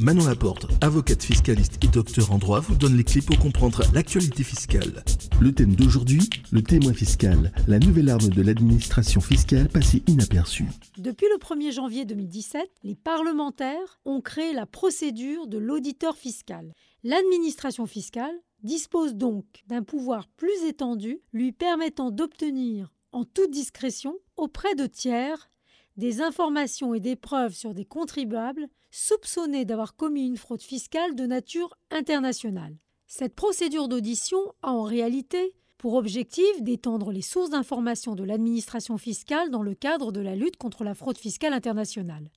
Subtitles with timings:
[0.00, 4.42] Manon Laporte, avocate fiscaliste et docteur en droit, vous donne les clés pour comprendre l'actualité
[4.42, 5.04] fiscale.
[5.42, 6.20] Le thème d'aujourd'hui,
[6.52, 10.68] le témoin fiscal, la nouvelle arme de l'administration fiscale passée inaperçue.
[10.96, 16.72] Depuis le 1er janvier 2017, les parlementaires ont créé la procédure de l'auditeur fiscal.
[17.04, 24.74] L'administration fiscale dispose donc d'un pouvoir plus étendu lui permettant d'obtenir en toute discrétion auprès
[24.74, 25.50] de tiers
[25.96, 31.26] des informations et des preuves sur des contribuables soupçonnés d'avoir commis une fraude fiscale de
[31.26, 32.76] nature internationale.
[33.06, 39.50] Cette procédure d'audition a en réalité pour objectif d'étendre les sources d'information de l'administration fiscale
[39.50, 42.30] dans le cadre de la lutte contre la fraude fiscale internationale.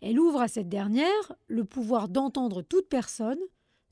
[0.00, 3.38] Elle ouvre à cette dernière le pouvoir d'entendre toute personne,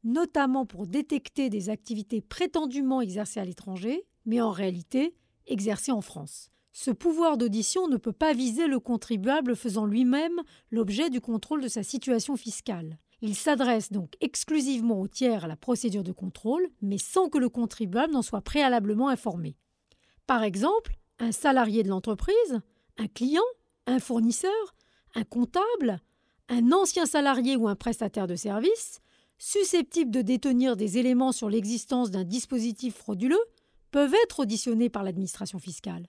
[0.05, 5.15] notamment pour détecter des activités prétendument exercées à l'étranger, mais en réalité
[5.47, 6.51] exercées en France.
[6.79, 11.69] Ce pouvoir d'audition ne peut pas viser le contribuable faisant lui-même l'objet du contrôle de
[11.69, 12.99] sa situation fiscale.
[13.23, 17.49] Il s'adresse donc exclusivement au tiers à la procédure de contrôle, mais sans que le
[17.49, 19.57] contribuable n'en soit préalablement informé.
[20.27, 22.61] Par exemple, un salarié de l'entreprise,
[22.99, 23.41] un client,
[23.87, 24.75] un fournisseur,
[25.15, 26.03] un comptable,
[26.51, 29.01] un ancien salarié ou un prestataire de service,
[29.39, 33.45] susceptibles de détenir des éléments sur l'existence d'un dispositif frauduleux,
[33.93, 36.07] peuvent être auditionnés par l'administration fiscale.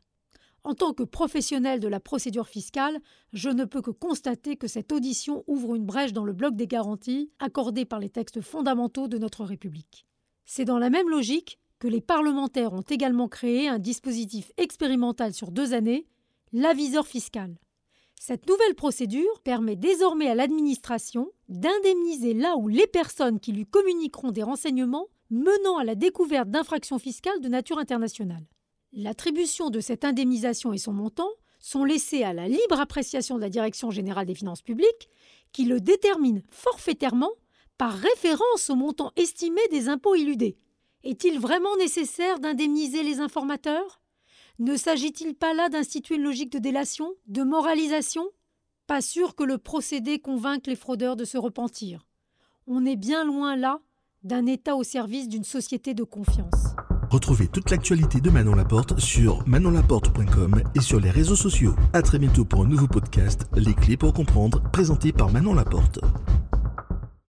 [0.68, 3.00] En tant que professionnel de la procédure fiscale,
[3.32, 6.68] je ne peux que constater que cette audition ouvre une brèche dans le bloc des
[6.68, 10.06] garanties accordées par les textes fondamentaux de notre République.
[10.46, 15.52] C'est dans la même logique que les parlementaires ont également créé un dispositif expérimental sur
[15.52, 16.06] deux années,
[16.52, 17.58] l'aviseur fiscal.
[18.20, 24.32] Cette nouvelle procédure permet désormais à l'administration d'indemniser là où les personnes qui lui communiqueront
[24.32, 28.44] des renseignements menant à la découverte d'infractions fiscales de nature internationale.
[28.94, 33.50] L'attribution de cette indemnisation et son montant sont laissés à la libre appréciation de la
[33.50, 35.10] Direction générale des finances publiques,
[35.52, 37.32] qui le détermine forfaitairement
[37.78, 40.58] par référence au montant estimé des impôts éludés.
[41.04, 44.02] Est-il vraiment nécessaire d'indemniser les informateurs?
[44.60, 48.26] Ne s'agit-il pas là d'instituer une logique de délation, de moralisation?
[48.88, 52.08] Pas sûr que le procédé convainque les fraudeurs de se repentir.
[52.66, 53.82] On est bien loin là
[54.24, 56.76] d'un État au service d'une société de confiance.
[57.10, 61.74] Retrouvez toute l'actualité de Manon Laporte sur manonlaporte.com et sur les réseaux sociaux.
[61.94, 66.00] A très bientôt pour un nouveau podcast, Les clés pour comprendre, présenté par Manon Laporte.